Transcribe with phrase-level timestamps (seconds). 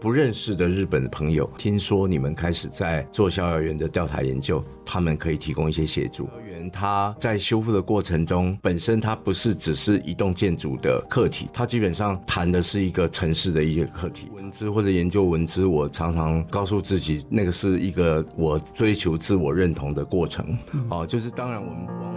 [0.00, 6.26] 不认识的日本的朋友，听说你们开始在做逍遥园的调查研究，他们可以提供一些协助。
[6.26, 14.28] 逍遥园它在修复的过程中，本身它不是只是一栋建筑的课题，它基本上谈的是一个城市的一些课题。
[14.34, 20.56] 文字或者研究文字，我常常告诉自己，那个是一个我追求自我认同的过程。
[20.88, 22.15] 哦、 就是当然我们往。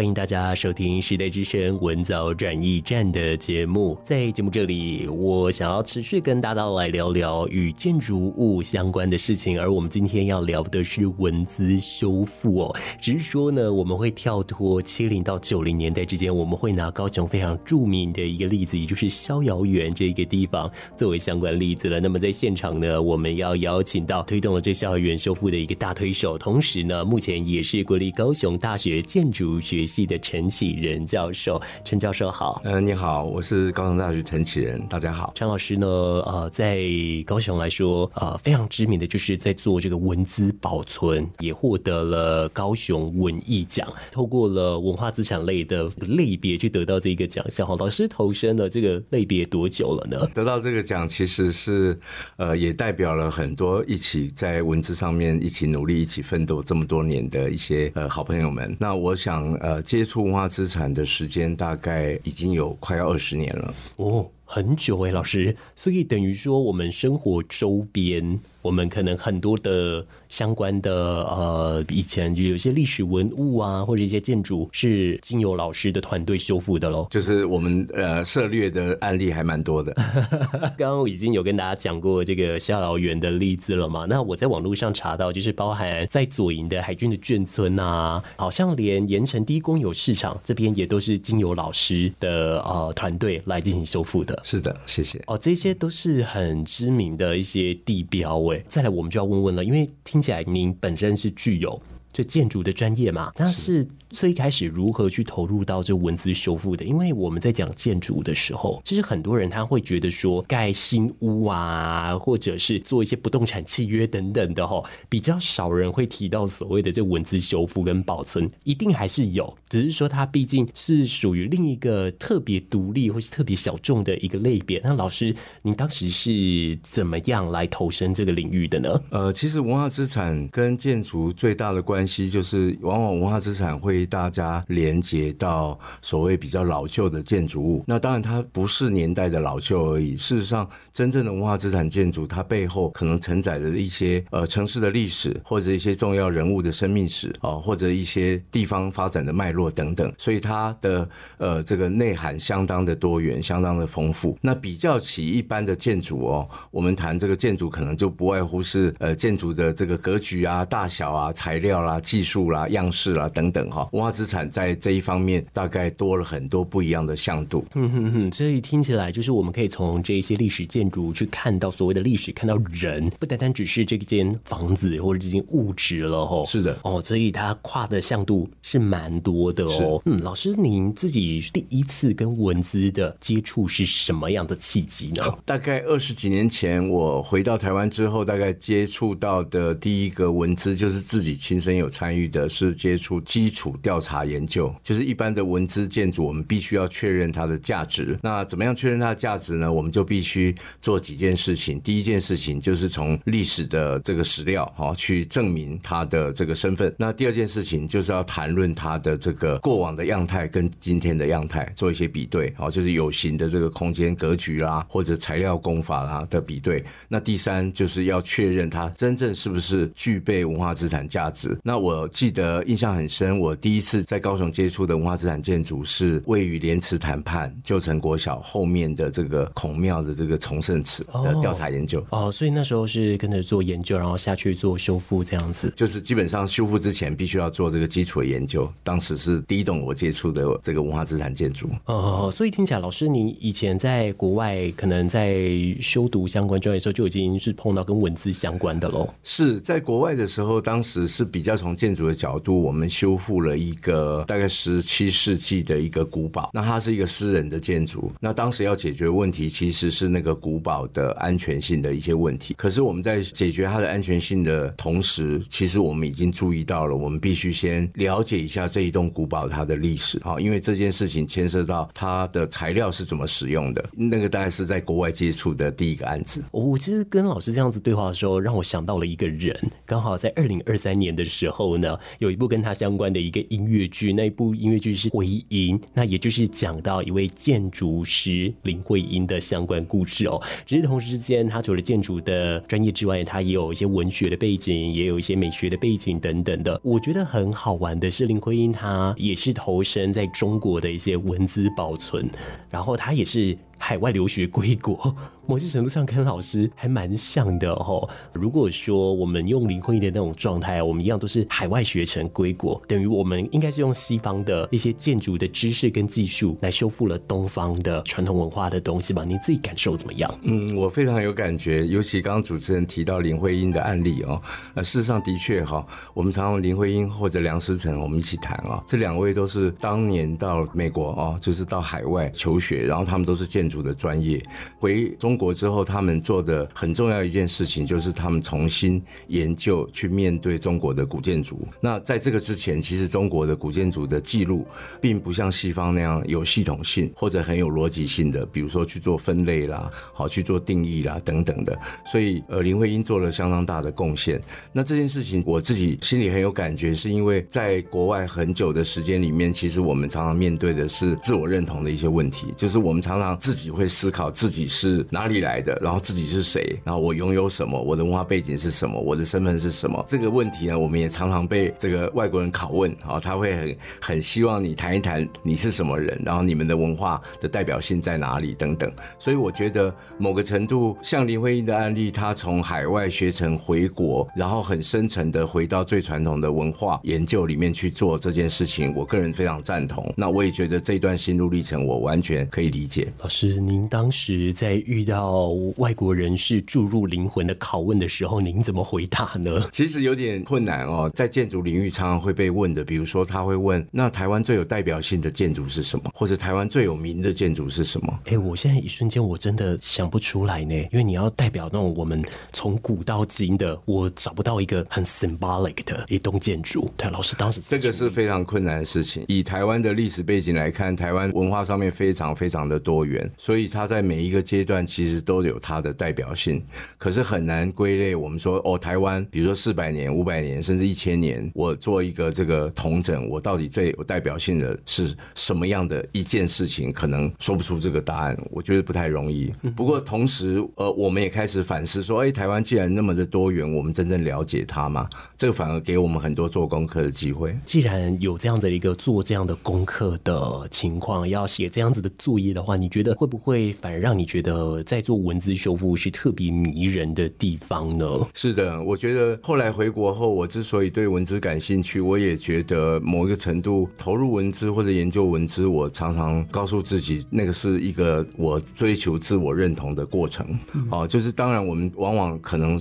[0.00, 3.98] 欢迎大家收听《时代之声》文藻转驿站的节目。
[4.02, 9.60] 在节目这里，我想要持续跟大家来聊聊与建筑物相关的事情。
[9.60, 12.76] 而我们今天要聊的是文字修复哦。
[12.98, 22.00] 只是说呢，我们会跳脱七零到九零年代之间，我们会拿高雄非常著名的一个例子，也就是逍遥园这个地方作为相关例子了。
[22.00, 32.60] 那么在现场呢，我们要邀请到推动了这逍遥园修复的一个大推手，同时呢，目前也是国立高雄大学建筑学系的陈启仁教授，陈教授好。
[32.64, 35.32] 嗯、呃，你好，我是高雄大学陈启仁，大家好。
[35.34, 36.80] 陈老师呢，呃，在
[37.26, 47.66] 高雄来说，呃，非常知名的就是在做这个文资保存，也获得了高雄文艺奖，透过了文化资产类的类别去得到这个奖项。
[47.66, 50.30] 哈，老师投身了这个类别多久了呢？
[50.32, 51.98] 得到这个奖，其实是
[52.36, 58.76] 呃，也代表了很多一起在文字上面一起努力、一起奋斗这么多年的一些呃好朋友们。
[58.78, 59.79] 那我想呃。
[59.82, 63.74] 接触文化资产的时间大概已经有快要二十年了。
[63.96, 70.04] 哦，很久诶，老师，所以等于说我们生活周边，我们可能很多的。
[70.30, 77.08] 相关的呃，以前就有一些历史文物啊，或者一些建筑是经由老师的团队修复的喽。
[77.10, 79.92] 就是我们呃涉略的案例还蛮多的。
[80.78, 84.06] 刚刚已经有跟大家讲过这个逍遥园的例子了嘛？
[84.08, 94.40] 那我在网络上查到，就是包含在左营的海军的眷村啊，好像连盐城第一公有市场这边也都是经由老师的呃团队来进行修复的。
[94.44, 95.20] 是的，谢谢。
[95.26, 98.62] 哦，这些都是很知名的一些地标哎。
[98.68, 100.20] 再来，我们就要问问了，因为听。
[100.20, 101.80] 起来您本身是具有
[102.12, 103.32] 这建筑的专业嘛？
[103.38, 103.88] 那是。
[104.10, 106.84] 最开始如何去投入到这文字修复的？
[106.84, 124.80] 因为我们在讲建筑的时候，其实很多人他会觉得说盖新屋啊，或者是做一些不动产契约等等的哈，比较少人会提到所谓的这文字修复跟保存，一定还是有，只是说它毕竟是属于另一个特别独立或是特别小众的一个类别。
[124.82, 129.00] 那老师，您当时是怎么样来投身这个领域的呢？
[129.10, 133.99] 呃，其实文化资产跟建筑最大的关系就是，往往文化资产会。
[134.06, 140.16] 大家连接到所谓比较老旧的建筑物，那当然它不是年代的老旧而已。
[140.16, 150.12] 事实上，真正的文化资产建筑，它背后可能承载着一些呃城市的历史，或者一些重要人物的生命史啊，或者一些地方发展的脉络等等。
[150.18, 154.38] 所以它的呃这个内涵相当的多元，相当的丰富。
[154.40, 163.88] 那比较起一般的建筑哦，我们谈这个建筑，可能就不外乎是呃建筑的这个格局啊、大小啊、材料啦、技术啦、样式啦等等哈。
[163.92, 167.64] 文化资产在这一方面大概多了很多不一样的向度。
[167.74, 176.44] 嗯哼哼，所以听起来就是我们可以从这一些历史建筑去看到所谓的历史，看到人，不单单只是这间房子或者这间物质了吼。
[176.44, 180.00] 是的，哦，所以它跨的向度是蛮多的哦。
[180.04, 185.24] 嗯，老师，您自己第一次跟文资的接触是什么样的契机呢？
[185.44, 193.74] 大概二十几年前，我回到台湾之后，大概接触到的第一个文资就是自己亲身有参与的，是接触基础。
[193.82, 198.18] 调查研究就是一般的文资建筑，我们必须要确认它的价值。
[198.22, 199.72] 那怎么样确认它的价值呢？
[199.72, 201.80] 我们就必须做几件事情。
[201.80, 206.94] 第一件事情就是从历史的这个史料哈去证明它的这个身份。
[206.98, 216.84] 那第二件事情就是要谈论它的这个过往的样态跟今天的样态做一些比对，好，就是有形的这个空间格局啦，或者材料工法啦的比对。
[217.08, 221.56] 那第三就是要确认它真正是不是具备文化资产价值。
[221.62, 232.00] 那我记得印象很深，我第一次在高雄接触的文化资产建筑是位于莲池潭畔旧城国小后面的这个孔庙的这个崇圣祠的调查研究。
[232.10, 235.72] 哦，哦，所以那时候是跟着做研究，然后下去做修复这样子。
[235.76, 238.70] 就是基本上修复之前必须要做这个基础的研究。
[238.82, 241.68] 当时是第一栋我接触的这个文化资产建筑。
[241.86, 245.44] 哦，所以听起来老师您以前在国外可能在
[245.80, 249.08] 修读相关专业的时候就已经是碰到跟文字相关的喽。
[249.22, 256.50] 是在国外的时候，当时是比较从建筑的角度，我们修复了一个大概十七世纪的一个古堡。
[256.52, 258.10] 那它是一个私人的建筑。
[258.20, 262.54] 那当时要解决问题，其实是那个古堡的安全性的一些问题。
[262.56, 273.84] 可是我们在解决它的安全性的同时，其实我们已经注意到了，我们必须先了解一下这一栋古堡它的历史啊，因为这件事情牵涉到它的材料是怎么使用的。
[273.94, 276.42] 那个大概是在国外接触的第一个案子。
[276.50, 279.54] 我其实跟老师这样子对话的时候，让我想到了一个人，
[279.84, 290.40] 刚好在二零二三年的时候呢，有一部跟他相关的一个音乐剧，那一部音乐剧是《徽因》，那也就是讲到一位建筑师林徽因的相关故事哦。
[290.64, 296.80] 只是同时之间，他除了建筑的专业之外，他也有一些文学的背景，也有一些美学的背景等等的。
[296.84, 302.30] 我觉得很好玩的是，林徽因她也是投身在中国的一些文字保存，
[302.70, 303.58] 然后她也是。
[303.80, 305.16] 海外留学归国，
[305.46, 308.08] 某些程度上跟老师还蛮像的哦。
[308.34, 319.24] 如果说我们用林徽因的那种状态，我们一样都是海外学成归国，等于我们应该是用西方的一些建筑的知识跟技术来修复了东方的传统文化的东西吧？
[319.26, 320.32] 你自己感受怎么样？
[320.42, 324.40] 嗯，我非常有感觉，尤其刚刚主持人提到林徽因的案例哦，
[324.74, 334.44] 呃，事实上的确哈，我们常用林徽因或者梁思成，我们一起谈啊，这两位都是当年到美国哦，就是到海外求学，然后他们都是建筑的专业，
[334.78, 341.66] 回中国之后，他们做的很重要一件事情，就是他们重新研究去面对中国的古建筑。
[341.80, 344.66] 那在这个之前，其实中国的古建筑的记录，
[345.00, 351.78] 并不像西方那样有系统性或者很有逻辑性的，比如说去做分类啦，好去做定义啦等等的。
[352.10, 354.40] 所以，呃，林徽因做了相当大的贡献。
[354.72, 363.90] 那这件事情，我自己心里很有感觉，是因为在国外很久的时间里面，其实我们常常面对的是自我认同的一些问题，就是我们常常自己己会。
[363.90, 370.02] 思考自己是哪里来的，然后自己是谁，然后我拥有什么，我的文化背景是什么，我的身份是什么？
[370.08, 378.90] 这个问题呢，我们也常常被这个外国人拷问啊，他会很很希望你谈一谈你是什么人，然后你们的文化的代表性在哪里等等。
[379.18, 390.14] 所以我觉得某个程度，像林徽因的案例，他从海外学成回国，然后很深沉的回到最传统的文化研究里面去做这件事情，我个人非常赞同。
[390.16, 393.12] 那我也觉得这段心路历程，我完全可以理解。
[393.18, 393.80] 老师，您。
[393.88, 399.68] 当时在遇到外国人士注入灵魂的拷问的时候，您怎么回答呢？
[399.72, 406.10] 其实有点困难哦，在建筑领域常常会被问的，比如说他会问：那台湾最有代表性的建筑是什么？
[406.14, 408.20] 或者台湾最有名的建筑是什么？
[408.26, 416.88] 哎，我现在一瞬间我真的想不出来呢，因为你要代表那种我们从古到今的，我找不到一个很 symbolic 的一栋建筑。
[416.96, 419.24] 对，老师当时这个是非常困难的事情。
[419.26, 423.90] 以台湾的历史背景来看，台湾文化上面非常非常的多元，所以它。
[423.90, 426.62] 在每一个阶段其实都有它的代表性，
[426.96, 428.14] 可是很难归类。
[428.14, 436.92] 我们说哦，台湾，比如说四百年、五百年，甚至一千年，我做一个这个统整，我到底最有代表性的是什么样的一件事情？
[436.92, 439.50] 可能说不出这个答案，我觉得不太容易。
[439.74, 445.08] 不过同时，呃，我们也开始反思说，哎，台湾既然那么的多元，我们真正了解它吗？
[445.36, 447.58] 这个反而给我们很多做功课的机会。
[447.64, 453.70] 既然有这样的一个做这样的功课的情况，要写这样子的作业的话，你觉得会不会？
[453.70, 458.06] 反而让你觉得在做文字修复是特别迷人的地方呢？
[458.32, 470.46] 是的，我觉得后来回国后，我之所以对文字感兴趣，我也觉得某一个程度投入文字或者研究文字，我常常告诉自己，那个是一个我追求自我认同的过程。
[470.90, 472.80] 哦、嗯，就是当然我们往往可能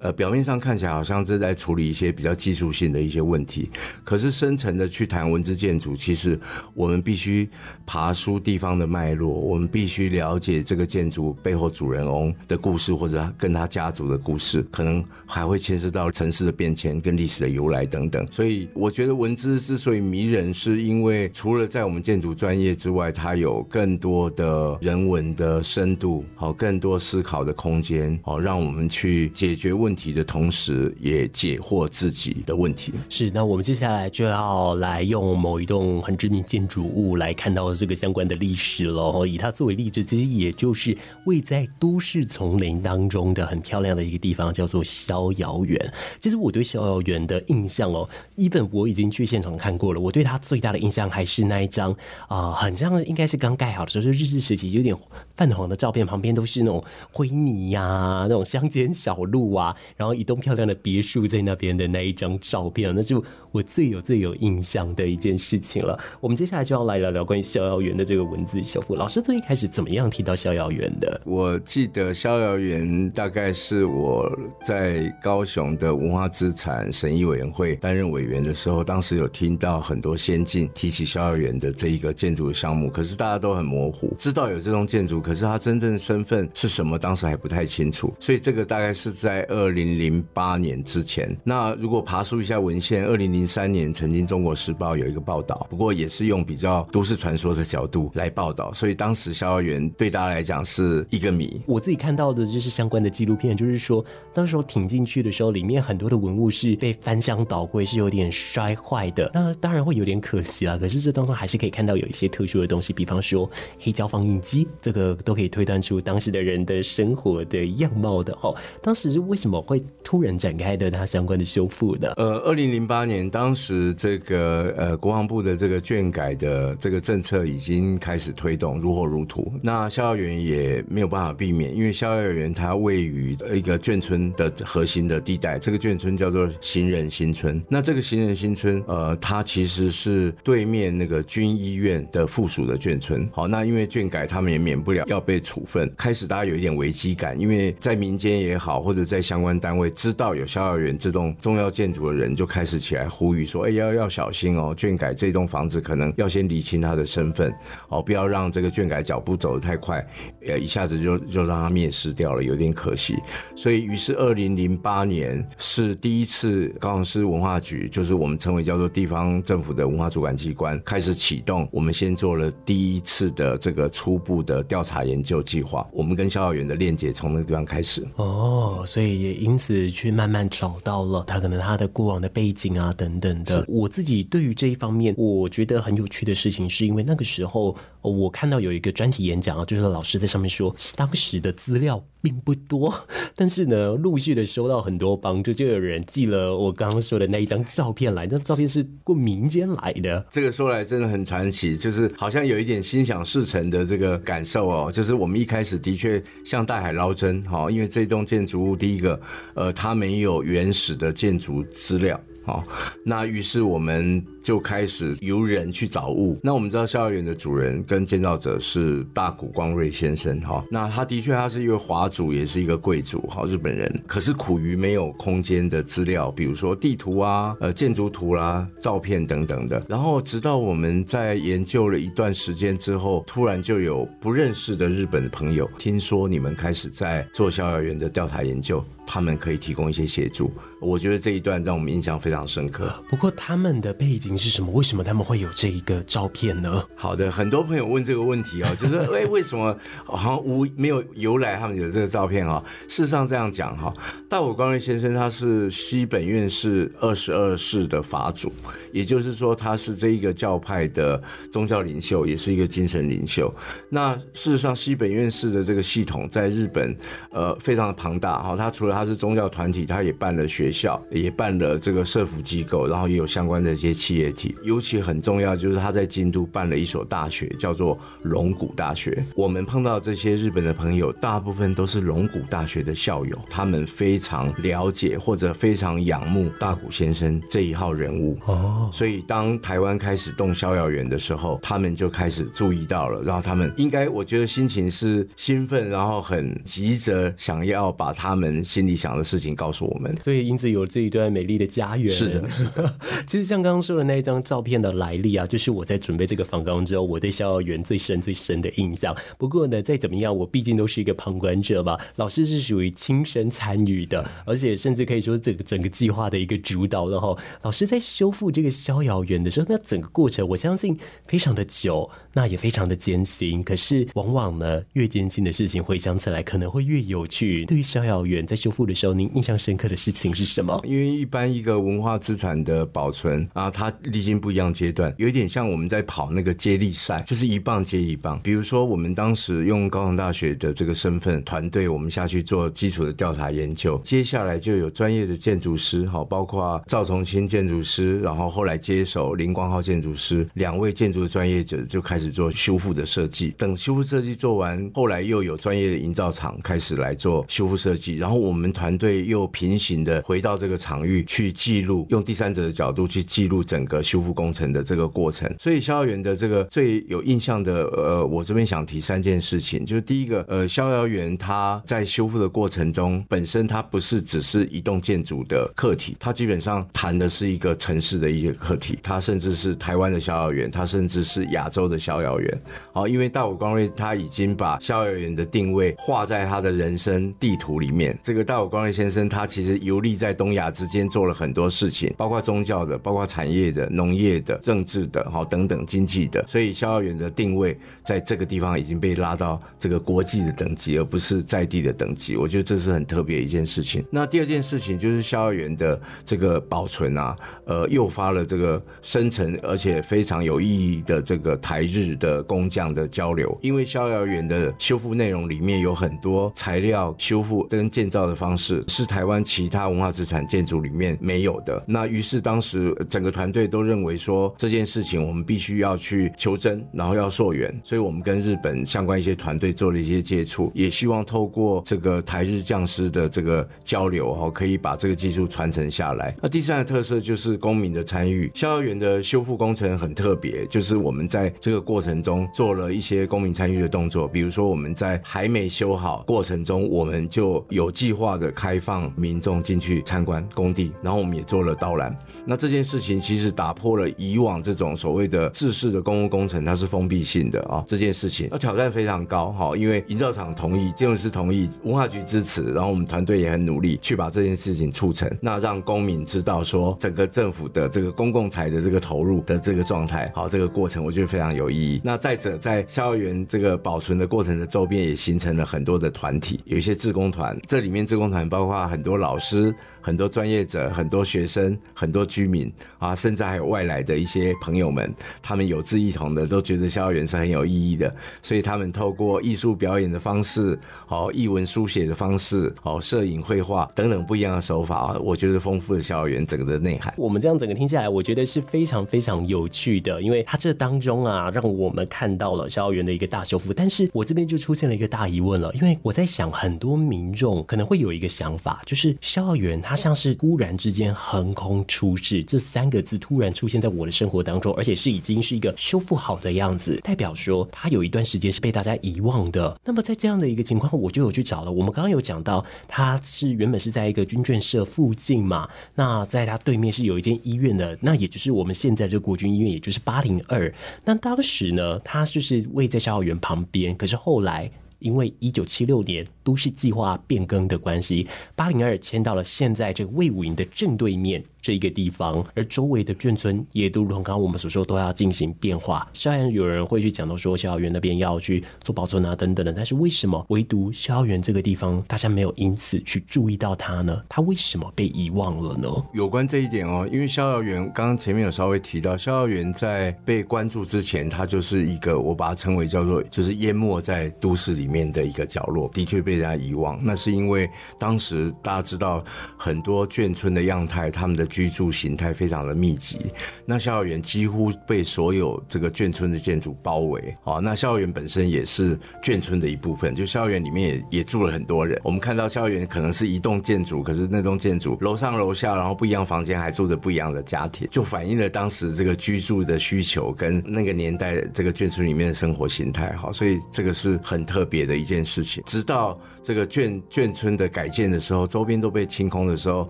[0.00, 3.70] 呃表面上看起来好像是在处理一些比较技术性的一些问题，
[4.02, 6.36] 可是深层的去谈文字建筑，其实
[6.74, 7.48] 我们必须
[7.86, 10.38] 爬梳地方的脉络，我们必须了。
[10.38, 18.26] 解这个建筑背后主人翁的故事，或者跟他家族的故事，可能还会牵涉到城市的变迁跟历史的由来等等。
[18.32, 32.94] 所以，我觉得文字之所以迷人，是因为除了在我们建筑专业之外，它有更多的人文的深度，好，更多思考的空间，好，让我们去解决问题的同时，也解惑自己的问题。
[33.10, 45.92] 是，那我们接下来就要来用某一栋很知名建筑物来看到这个相关的历史喽，以它作作为例子，其实也就是位在都市丛林当中的很漂亮的一个地方，叫做逍遥园。
[46.20, 51.94] 其实我对逍遥园的印象哦，even 我已经去现场看过了，我对它最大的印象还是那一张
[52.28, 54.96] 啊、很像应该是刚盖好的时候，就日治时期有点
[55.34, 56.82] 泛黄的照片，旁边都是那种
[57.12, 65.98] 灰泥呀、那种乡间小路啊，然后一栋漂亮的别墅在那边的那一张照片，那就我最有最有印象的一件事情了。
[66.20, 68.94] 我们接下来就要来聊聊关于逍遥园的这个文字修复。
[68.94, 71.20] 老师最一开始怎么样提到逍遥园的？
[71.24, 74.30] 我记得逍遥园大概是我
[74.64, 88.12] 在高雄的文化资产审议委员会担任委员的时候，当时有听到很多先进提起逍遥园的这一个建筑项目，可是大家都很模糊，知道有这栋建筑，可是它真正身份是什么，当时还不太清楚。
[88.20, 91.34] 所以这个大概是在二零零八年之前。
[91.42, 101.60] 那如果爬梳一下文献，二零零三年曾经《中国时报》有一个报道，不过也是用比较都市传说的角度来报道，所以当时逍遥园对大家来讲是一个谜。
[101.66, 109.30] 我自己看到的就是相关的纪录片，就是说当时候挺进去的时候，里面很多的文物是被翻箱倒柜，是有点摔坏的。
[109.32, 113.48] 那当然会有点可惜啦，可是这当中还是可以看到有一些特殊的东西，比方说
[113.78, 118.54] 黑胶放映机，这个都可以推断出当时的人的生活的样貌的哦。
[118.82, 122.12] 当时是为什么会突然展开的它相关的修复的？
[122.16, 129.35] 呃，二零零八年当时这个呃国防部的这个卷改的这个政策已经开始推动，如火如荼。
[129.62, 137.62] 那逍遥园也没有办法避免，因为逍遥园它位于一个眷村的核心的地带，这个眷村叫做行人新村。
[137.68, 143.28] 那这个行人新村，呃，它其实是对面那个军医院的附属的眷村。
[143.32, 145.92] 好，那因为眷改，他们也免不了要被处分。
[145.96, 157.52] 开始大家有一点危机感，因为在民间也好，或者在相关单位知道有逍遥园这栋重要建筑的人，就开始起来呼吁说：“哎，要要小心哦，眷改这栋房子可能要先厘清他的身份，
[157.88, 160.06] 哦，不要让这个眷改脚步走得太快，
[160.46, 163.16] 呃，一下子就就让他灭失掉了，有点可惜。
[163.56, 175.84] 所以，于是二零零八年是第一次高雄市文化局，就是我们称为叫做地方政府的文化主管机关，开始启动，我们先做了第一次的这个初步的调查研究计划。
[175.92, 178.06] 我们跟逍遥园的链接从那个地方开始。
[178.14, 183.64] 哦，所以也因此去慢慢找到了他可能他的过往的背景啊等等的。
[183.66, 187.76] 我自己对于这一方面，我觉得很有趣的事情，是因为那个时候
[188.10, 192.92] 我看到有一个专题演讲啊，就是老师在上面说，当时的资料并不多，
[193.34, 200.24] 但是呢，陆续的收到很多帮助，就有人寄了我刚刚说的那一张照片来，那照片是过民间来的。
[200.30, 204.90] 这个说来真的很传奇，就是好像有一点心想事成的这个感受哦。
[204.92, 209.20] 就是我们一开始的确向大海捞针，哈，因为这栋建筑物第一个，
[209.54, 212.20] 呃，它没有原始的建筑资料。
[212.46, 212.62] 好，
[213.02, 216.38] 那于是我们就开始由人去找物。
[216.40, 223.92] 那我们知道逍遥园的主人跟建造者是大谷光瑞先生，哈，那他的确他是一位华族，也是一个贵族，哈，日本人。
[224.06, 229.84] 可是苦于没有空间的资料，比如说地图啊、呃建筑图啦、照片等等的。
[229.88, 238.84] 然后直到我们在研究了一段时间之后，突然就有不认识的日本的朋友听说你们开始在做逍遥园的调查研究。
[239.08, 240.50] 他们可以提供一些协助，
[240.80, 242.92] 我觉得这一段让我们印象非常深刻。
[243.08, 244.72] 不过他们的背景是什么？
[244.72, 246.84] 为什么他们会有这一个照片呢？
[246.96, 252.64] 好的，很多朋友问这个问题啊、哦，就是 哎，为什么好像无没有由来他们有这个照片啊、哦？
[252.88, 253.94] 事实上这样讲哈，
[254.28, 258.52] 大谷光瑞先生他是西本院士二十二世的法主，
[258.92, 263.54] 也就是说他是这一个教派的宗教领袖，也是一个精神领袖。
[263.88, 266.94] 那事实上西本院士的这个系统在日本
[267.30, 274.56] 呃非常的庞大哈，他除了他是宗教团体，他也办了学校，也办了这个社福机构，然后也有相关的一些企业体。
[274.62, 279.22] 尤其很重要就是他在京都办了一所大学，叫做龙谷大学。
[279.34, 288.38] 我们碰到这些日本的朋友，大部分都是龙谷大学的校友，他们非常了解或者非常仰慕大谷先生这一号人物。
[288.46, 298.86] 哦，所以当台湾开始动逍遥园的时候，他们就开始注意到了，然后他们应该我觉得心情是兴奋，然后很急着想要把他们心。
[298.86, 302.08] 里想的事情告诉我们，所以因此有这一段美丽的家园。
[302.16, 302.94] 是的，是的。
[303.26, 309.14] 其实像刚刚说的那一张照片的来历啊，就是我在准备这个访纲之后，我对逍遥园最深最深的印象。
[309.38, 311.98] 不过呢，再怎么样，我毕竟都是一个旁观者吧。
[312.16, 317.08] 老师是属于亲身参与的，而且甚至可以说这个整个计划的一个主导。
[317.08, 320.96] 然后老师在修复这个逍遥园的时候，那整个过程我相信
[321.26, 323.62] 非常的久，那也非常的艰辛。
[323.62, 327.64] 可是往往呢，越艰辛的事情回想起来可能会越有趣。
[327.64, 330.80] 对于逍遥园在修复的时候，您印象深刻的事情是什么？
[330.84, 338.40] 因为一般一个文化化资产的保存啊，它历经不一样阶段，有一点像我们在跑那个接力赛，就是一棒接一棒。
[338.44, 353.52] 比如说，我们当时用高雄大学的这个身份团队，我们下去做基础的调查研究，接下来就有专业的建筑师，好，包括赵崇清建筑师，然后后来接手林光浩建筑师，两位建筑的专业者就开始做修复的设计。
[353.58, 365.48] 等修复设计做完，后来又有专业的营造厂开始来做修复设计，然后我们团队又平行的回到这个场域去记录，用第三者的角度去记录整个修复工程的这个过程。
[365.58, 382.62] 所以逍遥园的这个最有印象的，呃，我这边想提三件事情，就是第一个，呃，逍遥园它在修复的过程中，本身它不是只是一栋建筑的课题，它基本上谈的是一个城市的一个课题，它甚至是台湾的逍遥园，它甚至是亚洲的逍遥园。
[382.92, 388.18] 好，因为大武光瑞他已经把逍遥园的定位画在他的人生地图里面。
[388.22, 396.42] 这个大武光瑞先生，他其实游历在东亚之间，做了很多事情，包括宗教的，包括产业的、农业的、政治的，好等等经济的。
[396.48, 402.34] 所以逍遥园的定位在这个地方已经被拉到这个国际的等级，而不是在地的等级。
[402.36, 404.02] 我觉得这是很特别一件事情。
[404.10, 421.60] 那第二件事情就是逍遥园的这个保存啊，呃，诱发了这个深层而且非常有意义的这个台日的工匠的交流，因为逍遥园的修复内容里面有很多材料修复跟建造的方式是台湾其他文化资产建筑里面没有。
[421.66, 427.78] 的那于是当时整个团队都认为说，这件事情我们必须要去求真，然后要溯源。
[427.84, 436.34] 所以我们跟日本相关一些团队做了一些接触，也希望透过这个台日匠师的这个交流，哈，可以把这个技术传承下来。
[436.40, 438.50] 那第三个特色就是公民的参与。
[438.54, 452.14] 逍遥园的修复工程很特别，就是我们在这个过程中做了一些公民参与的动作，比如说我们在还没修好过程中，我们就有计划的开放民众进去参观工地，然后我们也做做了导览。
[452.44, 457.82] 那这件事情其实打破了以往这种所谓的制式的公共工程，它是封闭性的啊。
[457.88, 472.02] 这件事情那挑战非常高哈，因为营造厂同意，建筑师同意，文化局支持，然后我们团队也很努力去把这件事情促成，那让公民知道说整个政府的这个公共财的这个投入的这个状态，好，这个过程我觉得非常有意义。
[472.04, 497.12] 那再者，在校园这个保存的过程的周边，也形成了很多的团体，有一些志工团，这里面志工团包括很多老师、很多专业者、很多学生、很多居民啊，甚至还有外来的一些朋友们，他们有志一同的，都觉得逍遥园是很有意义的，所以他们透过艺术表演的方式，好，艺文书写的方式，好，摄影、绘画等等不一样的手法，我觉得丰富了逍遥园整个的内涵。
[497.16, 503.72] 我们这样整个听下来，我觉得是非常非常有趣的，因为它这当中啊，让我们看到了逍遥园的一个大修复。
[503.72, 519.78] 但是我这边就出现了一个大疑问了，因为我在想，很多民众可能会有一个想法，就是逍遥园它像是突然之间横空出世这三个字突然出现在我的生活当中，而且是已经是一个修复好的样子，代表说它有一段时间是被大家遗忘的。
[519.84, 521.70] 那么在这样的一个情况，我就有去找了。
[521.70, 530.72] 我们刚刚有讲到，它是原本是在一个军眷社附近嘛，那在它对面是有一间医院的，那也就是我们现在这个国军医院，也就是八零二。
[531.04, 534.70] 那当时呢，它就是位在逍遥园旁边，可是后来。
[534.98, 541.42] 因为一九七六年都市计划变更的关系，八零二迁到了现在这个卫武营的正对面。
[541.66, 546.08] 这一个地方，而周围的眷村也都如同刚刚我们所说，都要进行变化。
[546.12, 554.22] 虽然有人会去讲到说，逍遥园那边要去做保存啊等等的，但是为什么唯独逍遥园这个地方，大家没有因此去注意到它呢？
[554.28, 555.88] 它为什么被遗忘了呢？
[556.12, 566.96] 有关这一点哦，因为逍遥园刚刚前面有稍微提到，逍遥园在被关注之前，它就是一个我把它称为叫做就是淹没在都市里面的一个角落，的确被人家遗忘。
[567.02, 569.20] 那是因为当时大家知道
[569.56, 571.44] 很多眷村的样态，他们的。
[571.56, 573.32] 居住形态非常的密集，
[573.64, 577.34] 那校园几乎被所有这个眷村的建筑包围。
[577.44, 581.98] 哦，那校园本身也是眷村的一部分，就校园里面也也住了很多人。
[582.04, 593.16] 我们看到校园可能是一栋建筑，可是那栋建筑楼上楼下，然后不一样房间还住着不一样的家庭，就反映了当时这个居住的需求跟那个年代这个眷村里面的生活形态。
[593.16, 595.64] 好，所以这个是很特别的一件事情。
[595.64, 599.88] 直到这个眷眷村的改建的时候，周边都被清空的时候，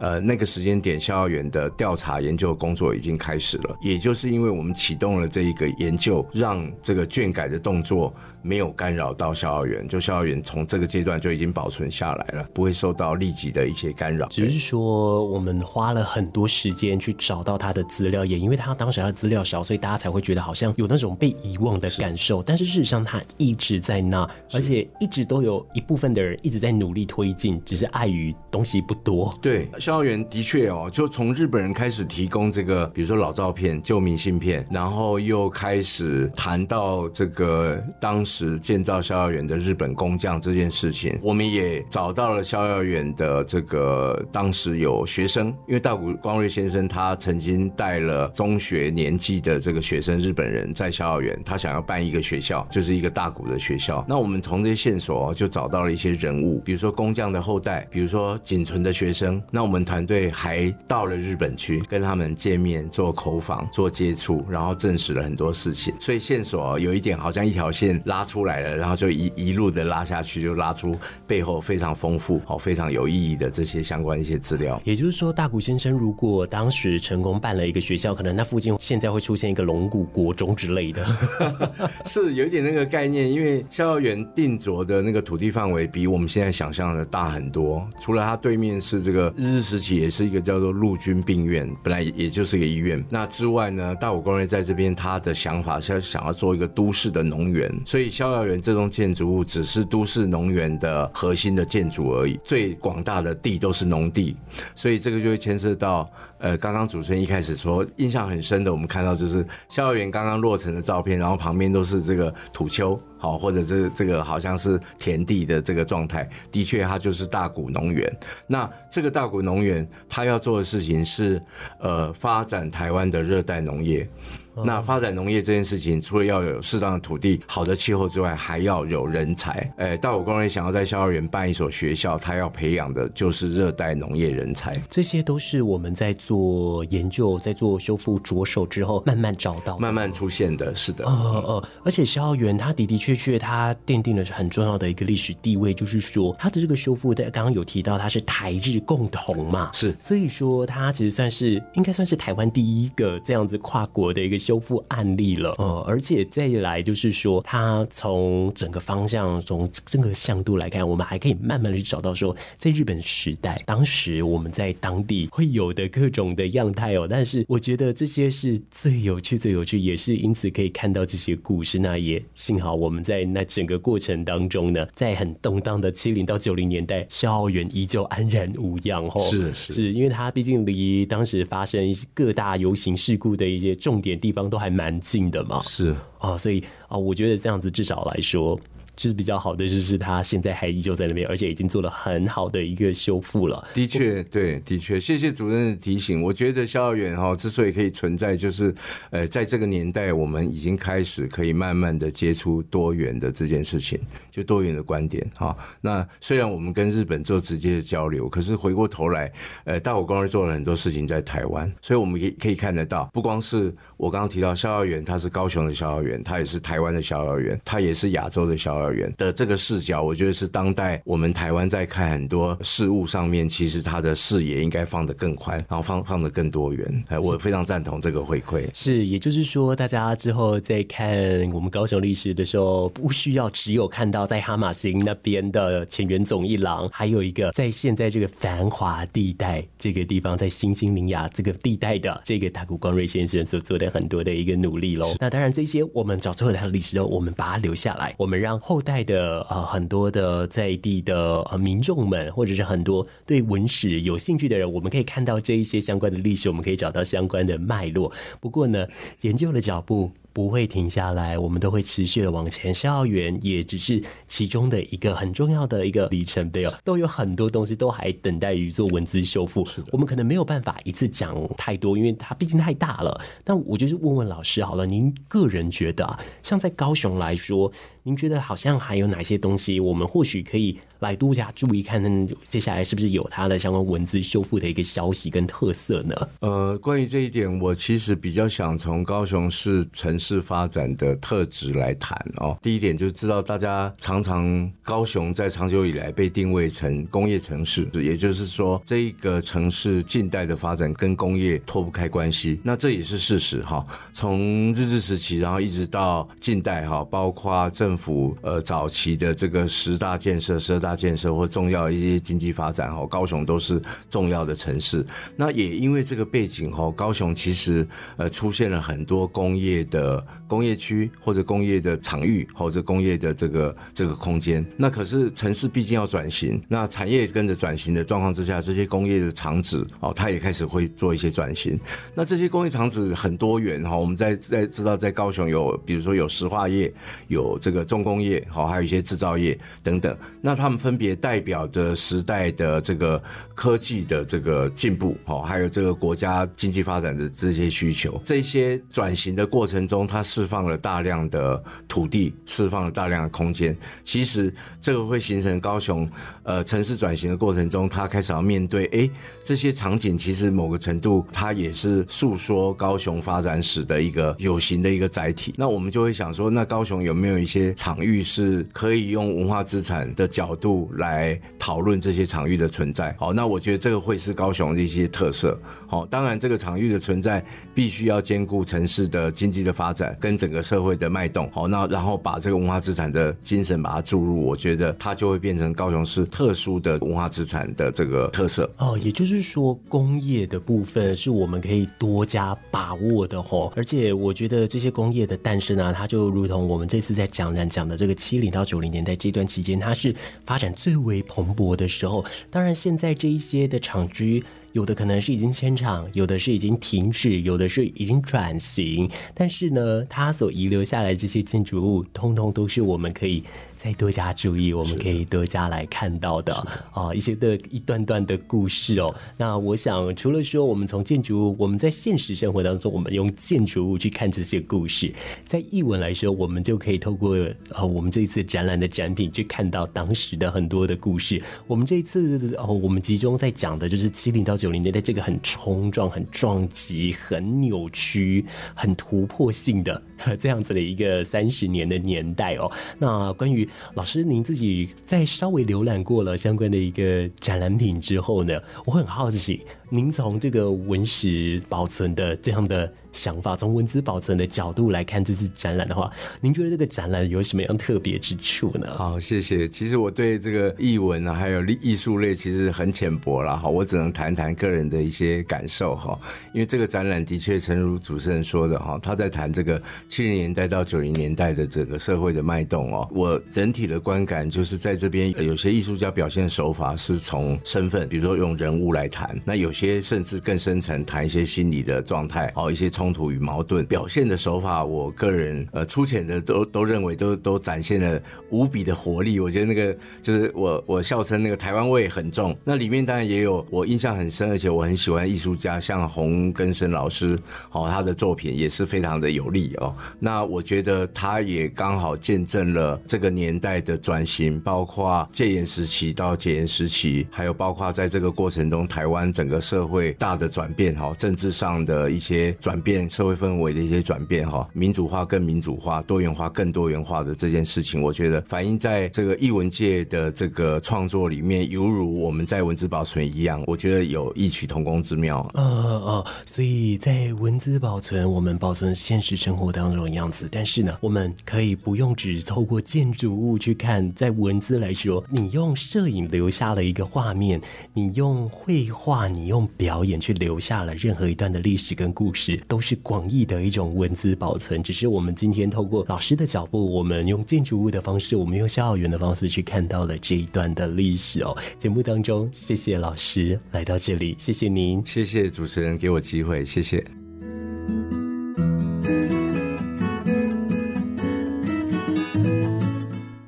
[0.00, 14.28] 呃，那个时间点校园园的调查研究工作已经开始了，也就是因为我们启动了这一个研究，让这个卷改的动作没有干扰到逍遥园，就逍遥园从这个阶段就已经保存下来了，不会受到立即的一些干扰。
[14.28, 22.38] 只是说我们花了很多时间去找到他的资料，也因为他当时他的资料少，所以大家才会觉得好像有那种被遗忘的感受。
[22.38, 29.34] 是但是事实上他一直在那，而且一直都有一部分的人一直在努力推进，只是碍于东西不多。
[29.40, 54.04] 对，逍遥园的确哦，就从日本人开始提供这个，比如说老照片、旧明信片，然后又开始谈到这个当时建造逍遥园的日本工匠这件事情，我们也找到了逍遥园的这个当时有学生，因为大谷光瑞先生他曾经带了中学年纪的这个学生日本人在逍遥园，他想要办一个学校，就是一个大谷的学校。
[54.08, 59.42] 那我们从这些线索就找到了一些人物，比如说工匠的后代，比如说仅存的学生。
[59.50, 65.94] 那我们团队还到了日本去跟他们见面、做口访、做接触，然后证实了很多事情。
[66.00, 70.94] 所以线索有一点好像一条线拉出来了，然后就一一路的拉下去，就拉出
[71.26, 74.80] 背后非常丰富、好非常有意义的这些相关一些资料。
[74.84, 81.06] 也就是说，大谷先生如果当时成功办了一个学校，可能那附近现在会出现一个龙骨国中之类的，
[82.06, 83.30] 是有一点那个概念。
[83.32, 93.04] 因为逍遥园定着的那个土地范围比我们现在想象的大很多，除了它对面是这个日治时期也是一个叫做陆军病院，本来也就是个医院。
[93.10, 102.38] 那之外呢，大武工人在这边他的想法是想要做一个都市的农园，所以逍遥园这栋建筑物只是都市农园的核心的建筑而已。
[102.44, 104.36] 最广大的地都是农地，
[104.76, 106.08] 所以这个就会牵涉到。
[106.42, 118.12] 呃，刚刚主持人一开始说印象很深的，我们看到就是校园刚刚落成的照片，然后旁边都是这个土丘，好，或者这这个好像是田地的这个状态，的确它就是大谷农园。
[118.48, 121.40] 那这个大谷农园，它要做的事情是，
[121.78, 124.08] 呃，发展台湾的热带农业。
[124.54, 129.72] 那发展农业这件事情，除了要有适当的土地、好的气候之外，还要有人才。
[129.78, 134.76] 哎，大谷光瑞想要在逍遥园办一所学校，他要培养的就是热带农业人才。
[134.90, 140.74] 这些都是我们在做研究、在做修复着手之后，慢慢找到、慢慢出现的。
[140.74, 154.41] 是的，呃呃，而且逍遥园它的的确确，它奠定了很重要的一个历史地位，就是说它的这个修复，在刚刚有提到，它是台日共同嘛，是，所以说它其实算是应该算是台湾第一个这样子跨国的一个。
[154.42, 167.06] 修复案例了，呃，而且再来就是说，它从整个方向，从整个向度来看，我们还可以慢慢的去找到说，在日本时代，当时我们在当地会有的各种的样态哦。
[167.08, 171.78] 但是我觉得这些是最有趣、最有趣，也是因此可以看到这些故事。
[171.78, 179.20] 那也幸好我们在那整个过程当中呢，在很动荡的七零到九零年代，逍遥园依旧安然无恙哦。
[179.30, 188.58] 是是，是因为它毕竟离当时发生一些各大游行事故的一些重点地方都还蛮近的嘛，是哦，所以啊、哦，我觉得这样子至少来说。
[189.02, 193.66] 就是比较好的，就是他现在还依旧在那边，而且已经做了很好的一个修复了。
[193.74, 196.22] 的确，对，的确，谢谢主任的提醒。
[196.22, 198.72] 我觉得逍遥园哈之所以可以存在，就是
[199.10, 203.98] 呃，在这个年代，我们已经开始可以慢慢的接触多元的这件事情，
[204.30, 205.56] 就多元的观点哈。
[205.80, 209.32] 那虽然我们跟日本做直接的交流，可是回过头来，
[209.64, 227.04] 呃，大谷光瑞做了很多事情在台湾，所以我们可以可以看得到，不光是我刚刚提到逍遥园，它是高雄的逍遥园，它也是台湾的逍遥园，它也是亚洲的逍遥的这个视角，我觉得是当代我们台湾在看很多事物上面，其实它的视野应该放得更宽，然后放放得更多元。
[227.08, 228.68] 哎，我非常赞同这个回馈。
[228.74, 231.18] 是，也就是说，大家之后在看
[231.52, 245.14] 我们高雄历史的时候，不需要只有看到在哈马星那边的前原总一郎，还有一个在现在这个繁华地带这个地方，在新兴林雅这个地带的这个大谷光瑞先生所做的很多的一个努力喽。
[245.18, 249.46] 那当然，这些我们找出了他的历史后，我们把它留下来，我们让后代的。
[249.50, 258.10] 呃很多的在地的呃民众们，或者是很多对文史有兴趣的人，我们可以看到这一些相关的历史，我们可以找到相关的脉络。
[258.40, 258.86] 不过呢，
[259.20, 262.72] 研究的脚步不会停下来，我们都会持续的往前。
[262.72, 269.66] 校园也只是其中的一个很重要的一个里程碑哦，都有很多东西都还等待于做文字修复。
[269.90, 273.20] 我们可能没有办法一次讲太多，因为它毕竟太大了。
[273.44, 277.70] 那我就是问问老师好了，您个人觉得啊，像在高雄来说。
[278.04, 286.28] 您觉得好像还有哪些东西，我们或许可以来多加注意看，接下来是不是有它的相关文字修复的一个消息跟特色呢？
[286.40, 292.56] 呃，关于这一点，我其实比较想从高雄市城市发展的特质来谈哦。
[292.62, 303.84] 第一点就是知道大家常常高雄在长久以来被定位成工业城市，也就是说这一个城市近代的发展跟工业脱不开关系，那这也是事实哈。
[304.12, 315.04] 从日治时期，然后一直到近代哈，包括政府呃早期的这个十大建设、十二大建设或重要一些经济发展哈，高雄都是重要的城市。
[315.36, 320.11] 那也因为这个背景哈，高雄其实呃出现了很多工业的
[320.48, 324.64] 工业区或者工业的场域或者工业的这个这个空间。
[324.76, 331.78] 那可是城市毕竟要转型，那产业跟着转型的状况之下，这些工业的厂址哦，它也开始会做一些转型。
[332.14, 336.92] 那这些工业厂址很多元哈，我们在在知道在高雄有，比如说有石化业，
[337.28, 340.16] 有这个重工业，好，还有一些制造业等等。
[340.40, 343.22] 那他们分别代表着时代的这个
[343.54, 348.20] 科技的这个进步，好，还有这个国家经济发展的这些需求。
[348.24, 353.76] 这些转型的过程中，它释放了大量的土地，释放了大量的空间。
[354.04, 356.08] 其实这个会形成高雄
[356.42, 359.10] 呃城市转型的过程中，它开始要面对，哎，
[359.44, 365.54] 这些场景其实某个程度它也是诉说高雄发展史的一个有形的一个载体。
[365.56, 373.14] 那我们就会想说，那高雄有没有一些场域是可以用文化资产的角度来讨论这些场域的存在？
[373.18, 375.58] 好，那我觉得这个会是高雄的一些特色。
[375.86, 381.50] 好，当然这个场域的存在必须要兼顾城市的经济的发跟整个社会的脉动。
[381.50, 388.70] 好，那然后把这个文化资产的精神把它注入，我觉得它就会变成高雄市特殊的文化资产的这个特色。
[388.78, 400.14] 哦，也就是说工业的部分是我们可以多加把握的吼，而且我觉得这些工业的诞生啊，它就如同我们这次在讲讲讲的这个七零到九零年代这段期间，它是
[400.46, 402.24] 发展最为蓬勃的时候。
[402.50, 404.42] 当然，现在这一些的厂区。
[404.72, 409.10] 有的可能是已经迁厂，有的是已经停止，有的是已经转型。
[409.34, 413.42] 但是呢，它所遗留下来这些建筑物，通通都是我们可以
[413.82, 419.12] 再多加注意，我们可以多加来看到的啊、哦，一些的一段段的故事哦。
[419.36, 425.12] 那我想，除了说我们从建筑物，我们在现实生活当中，我们用建筑物去看这些故事，
[425.48, 427.36] 在译文来说，我们就可以透过
[427.70, 431.42] 呃我们这一次展览的展品去看到当时的很多的故事。
[431.66, 440.00] 我们这一次哦，我们集中在讲的就是七零到九零年代这个很冲撞、很撞击、很扭曲、很突破性的
[440.38, 442.70] 这样子的一个三十年的年代哦。
[443.00, 452.92] 那关于老师您自己在稍微浏览过了相关的一个展览品之后呢，我很好奇，您从这个文史保存的这样的。
[453.12, 458.86] 想法，从文字保存的角度来看这次展览的话，您觉得这个展览有什么样特别之处呢？
[458.96, 459.68] 好，谢谢。
[459.68, 463.68] 其实我对这个译文啊，还有艺术类，其实很浅薄了哈。
[463.68, 466.18] 我只能谈谈个人的一些感受哈。
[466.52, 473.08] 因为这个展览的确，诚如主持人说的哈，他在谈这个七零年代到九零年代的整个社会的脉动哦。
[473.12, 489.40] 我整体的观感就是，在这边有些艺术家表现手法是从身份，比如说用人物来谈，那有些甚至更深层谈一些心理的状态，哦，一些从冲突与矛盾表现的手法，我个人呃粗浅的都都认为都都展现了无比的活力。
[489.40, 492.56] 我觉得那个就是我我笑称那个台湾味很重。
[492.62, 497.36] 那里面当然也有我印象很深，而且我很喜欢艺术家，像洪根生老师，
[497.72, 499.92] 哦，他的作品也是非常的有力哦。
[500.20, 512.91] 那我觉得他也刚好见证了这个年代的转型，包括戒严时期到解严时期，还有包括在这个过程中台湾整个社会大的转变，哈，政治上的一些转变。
[513.08, 525.48] 社会氛围的一些转变，哈，民主化更民主化，多元化更多元化的这件事情，我觉得反映在这个艺文界的这个创作里面，犹如我们在文字保存一样，我觉得有异曲同工之妙。
[525.54, 537.60] 呃呃，所以在文字保存，我们保存现实生活当中的样子，但是呢，我们可以不用只透过建筑物去看，在文字来说，你用摄影留下了一个画面，
[537.94, 542.98] 你用绘画，你用表演去留下了任何一段的历史跟故事，都是。
[543.02, 551.56] 广义的一种文字保存，只是我们今天透过老师的脚步，我们用建筑物的方式，我们用校园的方式去看到了这一段的历史哦。
[551.78, 557.21] 节目当中，谢谢老师来到这里，谢谢您，谢谢主持人给我机会，谢谢。